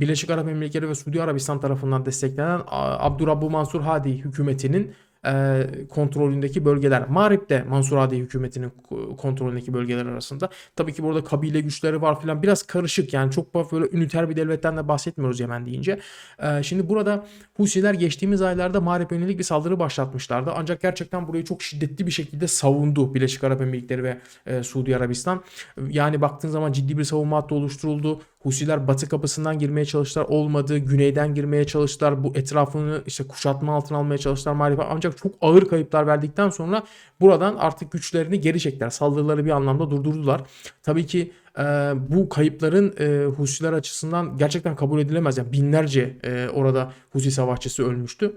Birleşik 0.01 0.29
Arap 0.29 0.47
Emirlikleri 0.47 0.89
ve 0.89 0.95
Suudi 0.95 1.21
Arabistan 1.21 1.59
tarafından 1.59 2.05
desteklenen 2.05 2.61
Abdurrabbu 2.67 3.49
Mansur 3.49 3.81
Hadi 3.81 4.09
hükümetinin 4.17 4.93
e, 5.25 5.63
kontrolündeki 5.89 6.65
bölgeler. 6.65 7.09
Marib'de 7.09 7.63
Mansur 7.63 7.97
Hadi 7.97 8.17
hükümetinin 8.17 8.71
kontrolündeki 9.17 9.73
bölgeler 9.73 10.05
arasında. 10.05 10.49
Tabii 10.75 10.93
ki 10.93 11.03
burada 11.03 11.23
kabile 11.23 11.61
güçleri 11.61 12.01
var 12.01 12.21
filan. 12.21 12.43
Biraz 12.43 12.63
karışık 12.63 13.13
yani 13.13 13.31
çok 13.31 13.71
böyle 13.71 13.97
üniter 13.97 14.29
bir 14.29 14.35
devletten 14.35 14.77
de 14.77 14.87
bahsetmiyoruz 14.87 15.39
Yemen 15.39 15.65
deyince. 15.65 15.99
E, 16.39 16.63
şimdi 16.63 16.89
burada 16.89 17.25
Husiler 17.57 17.93
geçtiğimiz 17.93 18.41
aylarda 18.41 18.81
Marib'e 18.81 19.15
yönelik 19.15 19.39
bir 19.39 19.43
saldırı 19.43 19.79
başlatmışlardı. 19.79 20.51
Ancak 20.55 20.81
gerçekten 20.81 21.27
burayı 21.27 21.43
çok 21.43 21.63
şiddetli 21.63 22.07
bir 22.07 22.11
şekilde 22.11 22.47
savundu 22.47 23.13
Birleşik 23.13 23.43
Arap 23.43 23.61
Emirlikleri 23.61 24.03
ve 24.03 24.21
e, 24.45 24.63
Suudi 24.63 24.95
Arabistan. 24.95 25.43
Yani 25.89 26.21
baktığın 26.21 26.49
zaman 26.49 26.71
ciddi 26.71 26.97
bir 26.97 27.03
savunma 27.03 27.37
hattı 27.37 27.55
oluşturuldu. 27.55 28.21
Husiler 28.43 28.87
batı 28.87 29.09
kapısından 29.09 29.59
girmeye 29.59 29.85
çalıştılar. 29.85 30.25
Olmadı. 30.29 30.77
Güneyden 30.77 31.35
girmeye 31.35 31.65
çalıştılar. 31.65 32.23
Bu 32.23 32.31
etrafını 32.35 33.01
işte 33.05 33.27
kuşatma 33.27 33.75
altına 33.75 33.97
almaya 33.97 34.17
çalıştılar. 34.17 34.55
Maalesef 34.55 34.85
ancak 34.89 35.17
çok 35.17 35.35
ağır 35.41 35.65
kayıplar 35.65 36.07
verdikten 36.07 36.49
sonra 36.49 36.83
buradan 37.21 37.55
artık 37.55 37.91
güçlerini 37.91 38.41
geri 38.41 38.59
çektiler. 38.59 38.89
Saldırıları 38.89 39.45
bir 39.45 39.51
anlamda 39.51 39.89
durdurdular. 39.89 40.41
Tabii 40.83 41.05
ki 41.05 41.31
e, 41.59 41.63
bu 42.09 42.29
kayıpların 42.29 42.95
e, 42.99 43.25
Husiler 43.25 43.73
açısından 43.73 44.37
gerçekten 44.37 44.75
kabul 44.75 44.99
edilemez. 44.99 45.37
Yani 45.37 45.51
binlerce 45.51 46.17
e, 46.23 46.49
orada 46.53 46.93
Husi 47.09 47.31
savaşçısı 47.31 47.83
ölmüştü. 47.83 48.33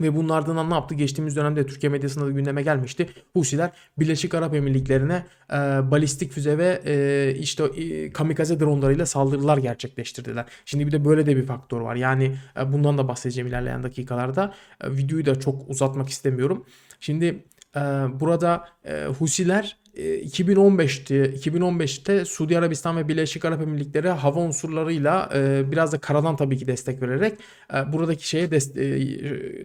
Ve 0.00 0.16
bunlardan 0.16 0.70
ne 0.70 0.74
yaptı? 0.74 0.94
Geçtiğimiz 0.94 1.36
dönemde 1.36 1.66
Türkiye 1.66 1.90
medyasında 1.90 2.26
da 2.26 2.30
gündeme 2.30 2.62
gelmişti. 2.62 3.08
Husiler 3.32 3.70
Birleşik 3.98 4.34
Arap 4.34 4.54
Emirlikleri'ne 4.54 5.26
e, 5.50 5.56
balistik 5.90 6.32
füze 6.32 6.58
ve 6.58 6.82
e, 6.86 7.34
işte 7.38 7.64
e, 7.64 8.12
kamikaze 8.12 8.60
dronlarıyla 8.60 9.06
saldırılar 9.06 9.58
gerçekleştirdiler. 9.58 10.44
Şimdi 10.64 10.86
bir 10.86 10.92
de 10.92 11.04
böyle 11.04 11.26
de 11.26 11.36
bir 11.36 11.46
faktör 11.46 11.80
var. 11.80 11.96
Yani 11.96 12.36
e, 12.60 12.72
bundan 12.72 12.98
da 12.98 13.08
bahsedeceğim 13.08 13.48
ilerleyen 13.48 13.82
dakikalarda. 13.82 14.54
E, 14.80 14.90
videoyu 14.90 15.26
da 15.26 15.40
çok 15.40 15.70
uzatmak 15.70 16.08
istemiyorum. 16.08 16.66
Şimdi 17.00 17.44
e, 17.76 17.80
burada 18.20 18.68
e, 18.84 19.04
Husiler 19.04 19.76
2015'te 19.96 21.24
2015'te 21.24 22.24
Suudi 22.24 22.58
Arabistan 22.58 22.96
ve 22.96 23.08
Birleşik 23.08 23.44
Arap 23.44 23.62
Emirlikleri 23.62 24.08
hava 24.08 24.40
unsurlarıyla 24.40 25.30
e, 25.34 25.72
biraz 25.72 25.92
da 25.92 25.98
karadan 25.98 26.36
tabii 26.36 26.58
ki 26.58 26.66
destek 26.66 27.02
vererek 27.02 27.38
e, 27.74 27.92
buradaki 27.92 28.28
şeye 28.28 28.44
e, 28.44 28.50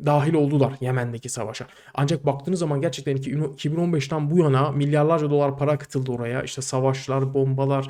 dahil 0.05 0.33
oldular 0.33 0.74
Yemen'deki 0.81 1.29
savaşa. 1.29 1.67
Ancak 1.93 2.25
baktığınız 2.25 2.59
zaman 2.59 2.81
gerçekten 2.81 3.17
2015'ten 3.17 4.31
bu 4.31 4.38
yana 4.38 4.71
milyarlarca 4.71 5.29
dolar 5.29 5.57
para 5.57 5.71
akıtıldı 5.71 6.12
oraya. 6.12 6.43
İşte 6.43 6.62
savaşlar, 6.62 7.33
bombalar, 7.33 7.88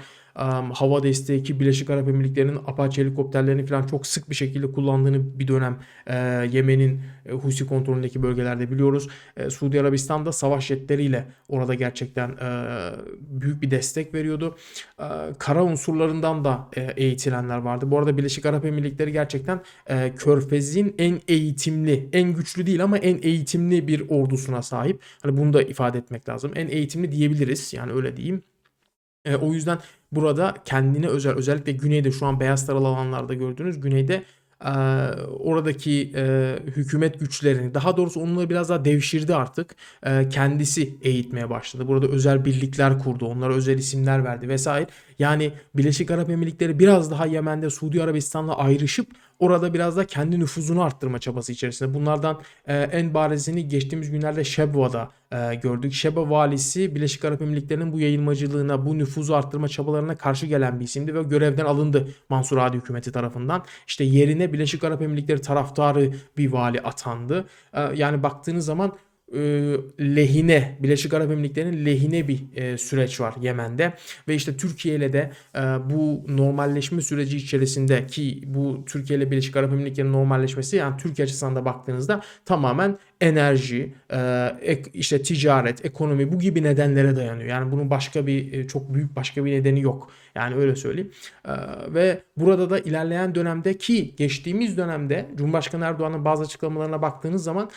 hava 0.74 1.04
desteği 1.04 1.44
ki 1.44 1.60
Birleşik 1.60 1.90
Arap 1.90 2.08
Emirlikleri'nin 2.08 2.56
Apache 2.56 3.02
helikopterlerini 3.02 3.66
falan 3.66 3.88
çok 3.88 4.08
sık 4.08 4.30
bir 4.30 4.36
şekilde 4.36 4.72
kullandığını 4.72 5.40
bir 5.40 5.48
dönem 5.48 5.78
e, 6.08 6.16
Yemen'in 6.52 7.02
e, 7.26 7.32
Husi 7.32 7.68
kontrolündeki 7.68 8.24
bölgelerde 8.24 8.72
biliyoruz. 8.72 9.08
E, 9.38 9.50
Suudi 9.50 9.82
Arabistan'da 9.82 10.32
savaş 10.32 10.66
jetleriyle 10.66 11.26
orada 11.50 11.74
gerçekten 11.74 12.30
e, 12.30 12.50
büyük 13.20 13.62
bir 13.62 13.72
destek 13.72 14.14
veriyordu. 14.14 14.56
E, 15.00 15.06
kara 15.40 15.64
unsurlarından 15.64 16.46
da 16.46 16.70
e, 16.76 16.82
eğitilenler 16.82 17.58
vardı. 17.58 17.92
Bu 17.92 17.98
arada 18.00 18.18
Birleşik 18.18 18.46
Arap 18.46 18.66
Emirlikleri 18.66 19.12
gerçekten 19.12 19.62
e, 19.88 20.16
Körfez'in 20.16 20.96
en 20.98 21.22
eğitimli, 21.28 22.10
en 22.14 22.34
güçlü 22.34 22.66
değil 22.66 22.84
ama 22.84 22.98
en 22.98 23.20
eğitimli 23.22 23.88
bir 23.88 24.10
ordusuna 24.10 24.62
sahip. 24.62 25.02
Hani 25.22 25.38
bunu 25.38 25.54
da 25.54 25.62
ifade 25.62 25.98
etmek 25.98 26.30
lazım. 26.30 26.52
En 26.56 26.68
eğitimli 26.68 27.12
diyebiliriz. 27.12 27.74
Yani 27.74 27.92
öyle 27.92 28.18
diyeyim. 28.18 28.44
E, 29.26 29.36
o 29.36 29.54
yüzden 29.54 29.80
burada 30.12 30.56
kendine 30.66 31.08
özel 31.08 31.34
özellikle 31.34 31.72
güneyde 31.72 32.12
şu 32.12 32.26
an 32.26 32.40
beyaz 32.40 32.66
taralı 32.66 32.88
alanlarda 32.88 33.34
gördüğünüz 33.34 33.80
güneyde 33.80 34.24
e, 34.66 34.70
oradaki 35.40 36.12
e, 36.16 36.56
hükümet 36.68 37.20
güçlerini 37.20 37.74
daha 37.74 37.98
doğrusu 37.98 38.20
onları 38.22 38.50
biraz 38.50 38.70
daha 38.70 38.86
devşirdi 38.86 39.36
artık. 39.36 39.76
E, 40.06 40.30
kendisi 40.30 40.98
eğitmeye 41.02 41.50
başladı. 41.50 41.88
Burada 41.88 42.08
özel 42.08 42.46
birlikler 42.46 43.00
kurdu. 43.00 43.26
Onlara 43.26 43.54
özel 43.54 43.78
isimler 43.78 44.24
verdi 44.24 44.50
vesaire. 44.50 44.88
Yani 45.20 45.52
Birleşik 45.76 46.12
Arap 46.12 46.30
Emirlikleri 46.30 46.80
biraz 46.80 47.12
daha 47.12 47.26
Yemen'de 47.26 47.70
Suudi 47.70 48.04
Arabistan'la 48.04 48.58
ayrışıp 48.58 49.08
orada 49.40 49.74
biraz 49.74 49.98
da 49.98 50.08
kendi 50.08 50.40
nüfuzunu 50.40 50.84
arttırma 50.84 51.20
çabası 51.20 51.52
içerisinde. 51.52 51.94
Bunlardan 51.94 52.42
e, 52.68 52.78
en 52.78 53.14
barizini 53.14 53.68
geçtiğimiz 53.68 54.12
günlerde 54.12 54.44
Şebva'da 54.44 55.12
e, 55.32 55.56
gördük. 55.56 55.94
Şeba 55.94 56.30
valisi 56.30 56.96
Birleşik 56.96 57.26
Arap 57.26 57.42
Emirlikleri'nin 57.42 57.94
bu 57.94 58.00
yayılmacılığına, 58.00 58.86
bu 58.86 58.98
nüfuzu 58.98 59.34
arttırma 59.34 59.68
çabalarına 59.68 60.16
karşı 60.16 60.46
gelen 60.46 60.80
bir 60.80 60.86
isimdi 60.86 61.16
ve 61.16 61.24
görevden 61.24 61.66
alındı 61.66 62.08
Mansur 62.30 62.58
Hadi 62.58 62.78
hükümeti 62.78 63.12
tarafından. 63.12 63.66
İşte 63.88 64.04
yerine 64.04 64.54
Birleşik 64.54 64.84
Arap 64.84 65.02
Emirlikleri 65.02 65.42
taraftarı 65.42 66.14
bir 66.38 66.52
vali 66.52 66.82
atandı. 66.82 67.46
E, 67.74 67.82
yani 67.96 68.24
baktığınız 68.24 68.66
zaman 68.66 68.98
e, 69.34 69.40
lehine 70.00 70.78
Birleşik 70.80 71.14
Arap 71.14 71.32
Emirlikleri'nin 71.32 71.86
lehine 71.86 72.28
bir 72.28 72.40
e, 72.56 72.78
süreç 72.78 73.22
var 73.22 73.34
Yemen'de 73.42 73.94
ve 74.28 74.36
işte 74.36 74.58
Türkiye 74.58 74.96
ile 74.96 75.14
de 75.14 75.32
e, 75.56 75.60
bu 75.62 76.26
normalleşme 76.28 77.02
süreci 77.02 77.38
içerisinde 77.38 78.08
ki 78.08 78.44
bu 78.46 78.84
Türkiye 78.86 79.20
ile 79.20 79.32
Birleşik 79.32 79.58
Arap 79.58 79.74
Emirlikleri'nin 79.74 80.14
normalleşmesi 80.14 80.76
yani 80.76 80.98
Türkiye 80.98 81.24
açısından 81.24 81.56
da 81.56 81.66
baktığınızda 81.66 82.22
tamamen 82.46 82.98
enerji, 83.22 83.94
e, 84.14 84.82
işte 84.94 85.22
ticaret, 85.22 85.86
ekonomi 85.86 86.34
bu 86.34 86.40
gibi 86.40 86.64
nedenlere 86.64 87.16
dayanıyor. 87.16 87.50
Yani 87.50 87.72
bunun 87.72 87.90
başka 87.90 88.28
bir 88.28 88.54
e, 88.54 88.68
çok 88.68 88.94
büyük 88.94 89.16
başka 89.16 89.46
bir 89.46 89.52
nedeni 89.52 89.82
yok. 89.82 90.12
Yani 90.36 90.56
öyle 90.56 90.76
söyleyeyim. 90.76 91.12
E, 91.46 91.52
ve 91.94 92.22
burada 92.38 92.70
da 92.70 92.80
ilerleyen 92.80 93.36
dönemde 93.36 93.78
ki 93.78 94.16
geçtiğimiz 94.16 94.78
dönemde 94.78 95.26
Cumhurbaşkanı 95.36 95.86
Erdoğan'ın 95.86 96.26
bazı 96.26 96.44
açıklamalarına 96.44 97.02
baktığınız 97.02 97.44
zaman 97.44 97.70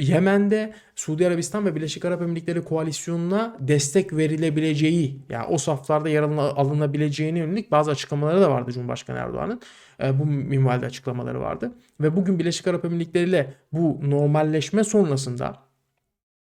Yemen'de 0.00 0.74
Suudi 0.94 1.26
Arabistan 1.26 1.66
ve 1.66 1.74
Birleşik 1.74 2.04
Arap 2.04 2.22
Emirlikleri 2.22 2.64
koalisyonuna 2.64 3.56
destek 3.60 4.16
verilebileceği 4.16 5.18
yani 5.28 5.46
o 5.46 5.58
saflarda 5.58 6.08
yer 6.08 6.22
alınabileceğine 6.22 7.38
yönelik 7.38 7.70
bazı 7.70 7.90
açıklamaları 7.90 8.40
da 8.40 8.50
vardı 8.50 8.72
Cumhurbaşkanı 8.72 9.18
Erdoğan'ın. 9.18 9.60
E, 10.02 10.18
bu 10.18 10.26
minvalde 10.26 10.86
açıklamaları 10.86 11.40
vardı. 11.40 11.72
Ve 12.00 12.16
bugün 12.16 12.38
Birleşik 12.38 12.66
Arap 12.66 12.84
Emirlikleri 12.84 13.28
ile 13.28 13.54
bu 13.72 14.00
normalleşme 14.02 14.84
sonrasında 14.84 15.56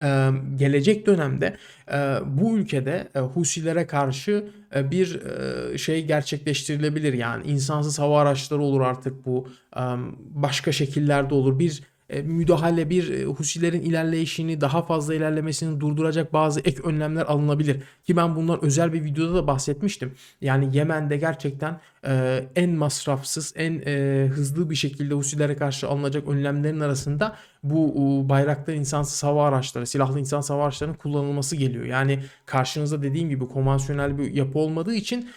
e, 0.03 0.29
gelecek 0.55 1.05
dönemde 1.05 1.57
e, 1.91 1.97
bu 2.25 2.57
ülkede 2.57 3.09
Husilere 3.33 3.87
karşı 3.87 4.49
bir 4.75 5.19
şey 5.77 6.05
gerçekleştirilebilir. 6.05 7.13
Yani 7.13 7.47
insansız 7.47 7.99
hava 7.99 8.21
araçları 8.21 8.61
olur 8.61 8.81
artık 8.81 9.25
bu. 9.25 9.47
Başka 10.17 10.71
şekillerde 10.71 11.33
olur. 11.33 11.59
Bir 11.59 11.83
müdahale 12.09 12.89
bir 12.89 13.25
Husilerin 13.25 13.81
ilerleyişini 13.81 14.62
daha 14.62 14.81
fazla 14.81 15.15
ilerlemesini 15.15 15.79
durduracak 15.79 16.33
bazı 16.33 16.59
ek 16.59 16.81
önlemler 16.83 17.25
alınabilir. 17.25 17.77
Ki 18.03 18.17
ben 18.17 18.35
bundan 18.35 18.65
özel 18.65 18.93
bir 18.93 19.03
videoda 19.03 19.35
da 19.35 19.47
bahsetmiştim. 19.47 20.13
Yani 20.41 20.77
Yemen'de 20.77 21.17
gerçekten 21.17 21.79
e, 22.07 22.43
en 22.55 22.69
masrafsız, 22.69 23.53
en 23.55 23.81
e, 23.85 24.27
hızlı 24.27 24.69
bir 24.69 24.75
şekilde 24.75 25.13
Husilere 25.13 25.55
karşı 25.55 25.88
alınacak 25.88 26.27
önlemlerin 26.27 26.79
arasında 26.79 27.35
bu 27.69 28.29
bayraklı 28.29 28.74
insansız 28.74 29.24
hava 29.24 29.48
araçları, 29.48 29.88
silahlı 29.88 30.19
insansız 30.19 30.50
hava 30.50 30.63
araçlarının 30.63 30.95
kullanılması 30.95 31.55
geliyor. 31.55 31.86
Yani 31.86 32.19
karşınızda 32.45 33.03
dediğim 33.03 33.29
gibi 33.29 33.48
konvansiyonel 33.48 34.17
bir 34.17 34.34
yapı 34.34 34.60
olmadığı 34.60 34.95
için 34.95 35.29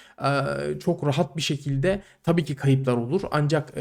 çok 0.81 1.07
rahat 1.07 1.37
bir 1.37 1.43
şekilde 1.43 2.03
tabii 2.23 2.45
ki 2.45 2.57
kayıplar 2.57 2.97
olur. 2.97 3.23
Ancak 3.31 3.77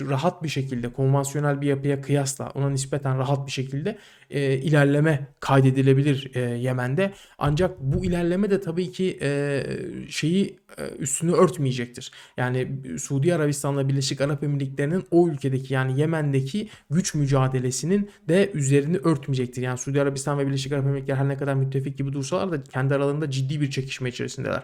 rahat 0.00 0.42
bir 0.42 0.48
şekilde 0.48 0.92
konvansiyonel 0.92 1.60
bir 1.60 1.66
yapıya 1.66 2.00
kıyasla 2.00 2.50
ona 2.54 2.70
nispeten 2.70 3.18
rahat 3.18 3.46
bir 3.46 3.52
şekilde 3.52 3.98
e, 4.30 4.56
ilerleme 4.56 5.26
kaydedilebilir 5.40 6.30
e, 6.34 6.40
Yemen'de. 6.40 7.12
Ancak 7.38 7.80
bu 7.80 8.04
ilerleme 8.04 8.50
de 8.50 8.60
tabii 8.60 8.92
ki 8.92 9.18
e, 9.22 9.62
şeyi 10.08 10.56
e, 10.78 10.88
üstünü 10.98 11.32
örtmeyecektir. 11.32 12.10
Yani 12.36 12.68
Suudi 12.98 13.34
Arabistan'la 13.34 13.88
Birleşik 13.88 14.20
Arap 14.20 14.44
Emirlikleri'nin 14.44 15.04
o 15.10 15.28
ülkedeki 15.28 15.74
yani 15.74 16.00
Yemen'deki 16.00 16.68
güç 16.90 17.14
mücadelesinin 17.14 18.10
de 18.28 18.50
üzerini 18.54 18.96
örtmeyecektir. 18.96 19.62
Yani 19.62 19.78
Suudi 19.78 20.02
Arabistan 20.02 20.38
ve 20.38 20.46
Birleşik 20.46 20.72
Arap 20.72 20.86
Emirlikleri 20.86 21.18
her 21.18 21.28
ne 21.28 21.36
kadar 21.36 21.54
müttefik 21.54 21.98
gibi 21.98 22.12
dursalar 22.12 22.52
da 22.52 22.62
kendi 22.64 22.94
aralarında 22.94 23.30
ciddi 23.30 23.60
bir 23.60 23.70
çekişme 23.70 24.08
içerisindeler. 24.08 24.62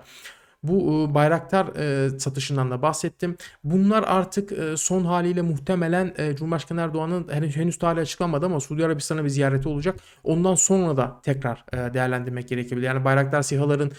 Bu 0.63 1.09
e, 1.11 1.15
Bayraktar 1.15 1.67
e, 1.67 2.19
satışından 2.19 2.71
da 2.71 2.83
bahsettim. 2.83 3.37
Bunlar 3.65 4.05
artık 4.07 4.53
e, 4.53 4.77
son 4.77 5.05
haliyle 5.05 5.43
muhtemelen 5.43 6.15
Cumhurbaşkanı 6.37 6.81
Erdoğan'ın 6.81 7.29
henüz, 7.29 7.79
tarihi 7.79 8.03
açıklanmadı 8.03 8.47
ama 8.47 8.61
Suudi 8.61 8.85
Arabistan'a 8.85 9.25
bir 9.25 9.29
ziyareti 9.29 9.69
olacak. 9.69 10.01
Ondan 10.25 10.55
sonra 10.55 10.97
da 10.97 11.21
tekrar 11.23 11.65
değerlendirmek 11.95 12.49
gerekebilir. 12.49 12.87
Yani 12.87 13.05
Bayraktar 13.05 13.43
SİHA'ların 13.43 13.93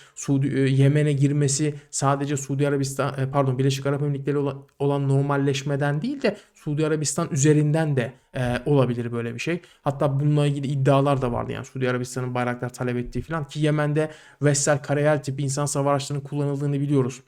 Yemen'e 0.68 1.14
girmesi 1.14 1.76
sadece 1.92 2.38
Suudi 2.38 2.68
Arabistan 2.68 3.14
pardon 3.32 3.60
Birleşik 3.60 3.86
Arap 3.86 4.02
Emirlikleri 4.02 4.38
olan 4.80 5.10
normalleşmeden 5.10 6.02
değil 6.02 6.22
de 6.22 6.38
Suudi 6.54 6.86
Arabistan 6.86 7.28
üzerinden 7.32 7.96
de 7.96 8.14
e, 8.36 8.62
olabilir 8.66 9.12
böyle 9.12 9.34
bir 9.34 9.40
şey. 9.40 9.62
Hatta 9.82 10.20
bununla 10.20 10.46
ilgili 10.46 10.68
iddialar 10.68 11.22
da 11.22 11.32
vardı 11.32 11.52
yani 11.52 11.66
Suudi 11.66 11.90
Arabistan'ın 11.90 12.36
bayraklar 12.36 12.74
talep 12.74 12.98
ettiği 12.98 13.22
falan 13.22 13.48
ki 13.48 13.60
Yemen'de 13.60 14.12
Vessel 14.42 14.82
Karayel 14.82 15.24
tipi 15.24 15.44
insan 15.44 15.66
savaşlarının 15.66 16.26
kullanıldığını 16.54 16.82
biliyoruz. 16.82 17.22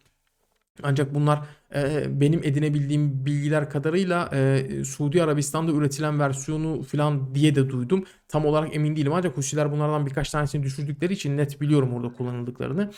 Ancak 0.83 1.15
bunlar 1.15 1.39
e, 1.75 2.05
benim 2.21 2.43
edinebildiğim 2.43 3.25
bilgiler 3.25 3.69
kadarıyla 3.69 4.29
e, 4.33 4.83
Suudi 4.85 5.23
Arabistan'da 5.23 5.71
üretilen 5.71 6.19
versiyonu 6.19 6.83
falan 6.83 7.35
diye 7.35 7.55
de 7.55 7.69
duydum. 7.69 8.03
Tam 8.27 8.45
olarak 8.45 8.75
emin 8.75 8.95
değilim 8.95 9.13
ancak 9.13 9.37
Husiler 9.37 9.71
bunlardan 9.71 10.05
birkaç 10.05 10.29
tanesini 10.29 10.63
düşürdükleri 10.63 11.13
için 11.13 11.37
net 11.37 11.61
biliyorum 11.61 11.93
orada 11.93 12.13
kullanıldıklarını. 12.13 12.91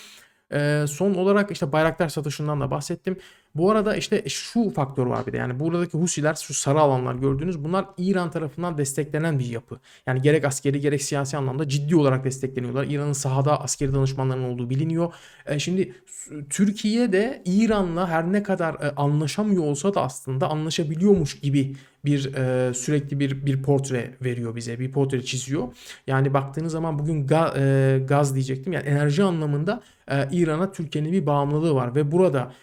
Ee, 0.53 0.85
son 0.87 1.13
olarak 1.13 1.51
işte 1.51 1.71
Bayraktar 1.71 2.09
satışından 2.09 2.61
da 2.61 2.71
bahsettim. 2.71 3.17
Bu 3.57 3.71
arada 3.71 3.95
işte 3.95 4.23
şu 4.27 4.69
faktör 4.69 5.05
var 5.05 5.25
bir 5.27 5.33
de 5.33 5.37
yani 5.37 5.59
buradaki 5.59 5.97
Husiler 5.97 6.35
şu 6.35 6.53
sarı 6.53 6.79
alanlar 6.79 7.15
gördüğünüz 7.15 7.63
bunlar 7.63 7.85
İran 7.97 8.31
tarafından 8.31 8.77
desteklenen 8.77 9.39
bir 9.39 9.45
yapı. 9.45 9.79
Yani 10.07 10.21
gerek 10.21 10.45
askeri 10.45 10.79
gerek 10.79 11.01
siyasi 11.01 11.37
anlamda 11.37 11.69
ciddi 11.69 11.95
olarak 11.95 12.23
destekleniyorlar. 12.23 12.85
İran'ın 12.89 13.13
sahada 13.13 13.61
askeri 13.61 13.93
danışmanlarının 13.93 14.53
olduğu 14.53 14.69
biliniyor. 14.69 15.13
E, 15.45 15.59
şimdi 15.59 15.93
Türkiye 16.49 17.11
de 17.11 17.41
İran'la 17.45 18.09
her 18.09 18.33
ne 18.33 18.43
kadar 18.43 18.73
e, 18.73 18.95
anlaşamıyor 18.95 19.63
olsa 19.63 19.93
da 19.93 20.01
aslında 20.01 20.49
anlaşabiliyormuş 20.49 21.39
gibi 21.39 21.75
bir 22.05 22.33
e, 22.35 22.73
sürekli 22.73 23.19
bir 23.19 23.45
bir 23.45 23.63
portre 23.63 24.15
veriyor 24.21 24.55
bize. 24.55 24.79
Bir 24.79 24.91
portre 24.91 25.21
çiziyor. 25.21 25.67
Yani 26.07 26.33
baktığınız 26.33 26.71
zaman 26.71 26.99
bugün 26.99 27.27
ga, 27.27 27.53
e, 27.57 27.99
gaz 28.07 28.35
diyecektim. 28.35 28.73
Yani 28.73 28.87
enerji 28.87 29.23
anlamında 29.23 29.81
e, 30.11 30.27
İran'a 30.31 30.71
Türkiye'nin 30.71 31.11
bir 31.11 31.25
bağımlılığı 31.25 31.75
var 31.75 31.95
ve 31.95 32.11
burada 32.11 32.53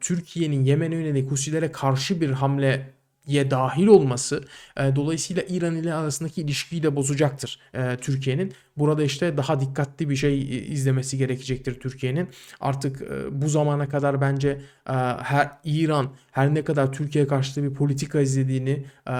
Türkiye'nin 0.00 0.64
Yemen'e 0.64 0.94
yönelik 0.94 1.30
Husilere 1.30 1.72
karşı 1.72 2.20
bir 2.20 2.30
hamle 2.30 2.92
ye 3.26 3.50
dahil 3.50 3.86
olması 3.86 4.44
e, 4.76 4.96
dolayısıyla 4.96 5.42
İran 5.48 5.76
ile 5.76 5.94
arasındaki 5.94 6.40
ilişkiyi 6.40 6.82
de 6.82 6.96
bozacaktır 6.96 7.58
e, 7.74 7.96
Türkiye'nin. 7.96 8.52
Burada 8.76 9.02
işte 9.02 9.36
daha 9.36 9.60
dikkatli 9.60 10.10
bir 10.10 10.16
şey 10.16 10.66
izlemesi 10.72 11.18
gerekecektir 11.18 11.80
Türkiye'nin. 11.80 12.28
Artık 12.60 13.02
e, 13.02 13.42
bu 13.42 13.48
zamana 13.48 13.88
kadar 13.88 14.20
bence 14.20 14.48
e, 14.88 14.92
her 15.22 15.50
İran 15.64 16.10
her 16.30 16.54
ne 16.54 16.64
kadar 16.64 16.92
Türkiye 16.92 17.26
karşıtı 17.26 17.62
bir 17.62 17.74
politika 17.74 18.20
izlediğini 18.20 18.84
e, 19.08 19.14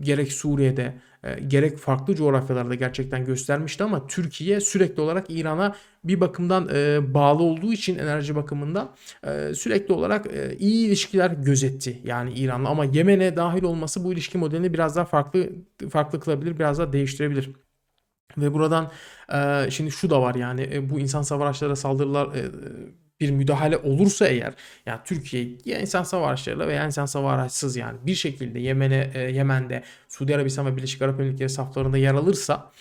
gerek 0.00 0.32
Suriye'de 0.32 0.94
e, 1.24 1.40
gerek 1.40 1.78
farklı 1.78 2.14
coğrafyalarda 2.14 2.74
gerçekten 2.74 3.24
göstermişti 3.24 3.84
ama 3.84 4.06
Türkiye 4.06 4.60
sürekli 4.60 5.00
olarak 5.02 5.26
İran'a 5.28 5.74
bir 6.08 6.20
bakımdan 6.20 6.68
e, 6.74 7.14
bağlı 7.14 7.42
olduğu 7.42 7.72
için 7.72 7.98
enerji 7.98 8.36
bakımından 8.36 8.96
e, 9.26 9.54
sürekli 9.54 9.94
olarak 9.94 10.26
e, 10.26 10.56
iyi 10.58 10.86
ilişkiler 10.86 11.30
gözetti 11.30 12.00
yani 12.04 12.32
İran'la 12.32 12.68
ama 12.68 12.84
Yemen'e 12.84 13.36
dahil 13.36 13.62
olması 13.62 14.04
bu 14.04 14.12
ilişki 14.12 14.38
modelini 14.38 14.74
biraz 14.74 14.96
daha 14.96 15.04
farklı 15.04 15.48
farklı 15.90 16.20
kılabilir, 16.20 16.58
biraz 16.58 16.78
daha 16.78 16.92
değiştirebilir. 16.92 17.50
Ve 18.38 18.54
buradan 18.54 18.90
e, 19.32 19.70
şimdi 19.70 19.90
şu 19.90 20.10
da 20.10 20.22
var 20.22 20.34
yani 20.34 20.68
e, 20.72 20.90
bu 20.90 21.00
insan 21.00 21.22
savaşlara 21.22 21.76
saldırılar 21.76 22.26
e, 22.36 22.42
bir 23.20 23.30
müdahale 23.30 23.76
olursa 23.76 24.26
eğer 24.28 24.54
yani 24.86 25.00
Türkiye 25.04 25.48
ya 25.64 25.78
insan 25.78 26.02
savaşlarıyla 26.02 26.68
veya 26.68 26.86
insan 26.86 27.06
savaşsız 27.06 27.76
yani 27.76 27.98
bir 28.06 28.14
şekilde 28.14 28.58
Yemen'e 28.58 29.10
e, 29.14 29.20
Yemen'de 29.20 29.82
Suudi 30.08 30.34
Arabistan 30.34 30.66
ve 30.66 30.76
Birleşik 30.76 31.02
Arap 31.02 31.20
Emirlikleri 31.20 31.48
saflarında 31.48 31.98
yer 31.98 32.14
alırsa 32.14 32.72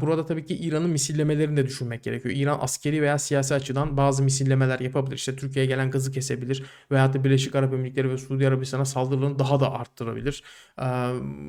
burada 0.00 0.26
tabii 0.26 0.46
ki 0.46 0.56
İran'ın 0.56 0.90
misillemelerini 0.90 1.56
de 1.56 1.66
düşünmek 1.66 2.02
gerekiyor. 2.02 2.34
İran 2.34 2.58
askeri 2.60 3.02
veya 3.02 3.18
siyasi 3.18 3.54
açıdan 3.54 3.96
bazı 3.96 4.22
misillemeler 4.22 4.80
yapabilir. 4.80 5.16
İşte 5.16 5.36
Türkiye'ye 5.36 5.68
gelen 5.68 5.90
gazı 5.90 6.12
kesebilir 6.12 6.64
veya 6.90 7.12
da 7.12 7.24
Birleşik 7.24 7.54
Arap 7.54 7.72
Emirlikleri 7.72 8.10
ve 8.10 8.18
Suudi 8.18 8.48
Arabistan'a 8.48 8.84
saldırılarını 8.84 9.38
daha 9.38 9.60
da 9.60 9.72
arttırabilir. 9.72 10.42
Ee, 10.78 10.84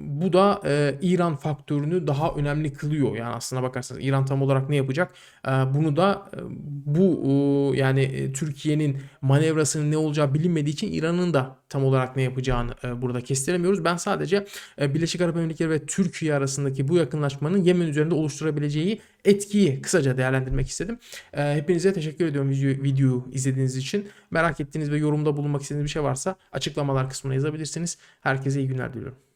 bu 0.06 0.34
da 0.34 0.62
e, 0.66 0.98
İran 1.02 1.36
faktörünü 1.36 2.08
daha 2.08 2.32
önemli 2.36 2.74
kılıyor. 2.74 3.16
Yani 3.16 3.36
aslına 3.36 3.64
bakarsanız 3.64 4.06
İran 4.06 4.26
tam 4.26 4.42
olarak 4.42 4.70
ne 4.70 4.76
yapacak? 4.76 5.14
Ee, 5.48 5.50
bunu 5.50 5.96
da 5.96 6.30
e, 6.34 6.40
bu 6.86 7.74
yani 7.76 8.02
e, 8.02 8.34
Türkiye'nin 8.34 8.98
manevrasının 9.22 9.92
ne 9.92 9.98
olacağı 9.98 10.34
bilinmediği 10.34 10.74
için 10.74 10.94
İran'ın 10.94 11.34
da 11.34 11.61
tam 11.72 11.86
olarak 11.86 12.16
ne 12.16 12.22
yapacağını 12.22 12.74
burada 13.01 13.22
kestiremiyoruz. 13.22 13.86
Ben 13.86 13.98
sadece 13.98 14.46
Birleşik 14.80 15.22
Arap 15.22 15.38
Emirlikleri 15.38 15.70
ve 15.70 15.86
Türkiye 15.86 16.34
arasındaki 16.34 16.88
bu 16.88 16.98
yakınlaşmanın 16.98 17.63
Yemen 17.63 17.88
üzerinde 17.88 18.16
oluşturabileceği 18.16 19.01
etkiyi 19.25 19.82
kısaca 19.82 20.18
değerlendirmek 20.18 20.68
istedim. 20.68 21.00
Ee, 21.34 21.54
hepinize 21.56 21.94
teşekkür 21.94 22.25
ediyorum 22.25 22.50
video, 22.50 22.84
videoyu 22.84 23.25
izlediğiniz 23.32 23.78
için. 23.78 24.10
Merak 24.32 24.60
ettiğiniz 24.60 24.92
ve 24.92 24.98
yorumda 24.98 25.38
bulunmak 25.38 25.62
istediğiniz 25.62 25.86
bir 25.86 25.92
şey 25.92 26.04
varsa 26.04 26.36
açıklamalar 26.51 27.10
kısmına 27.10 27.34
yazabilirsiniz. 27.34 27.98
Herkese 28.22 28.60
iyi 28.60 28.68
günler 28.68 28.94
diliyorum. 28.94 29.31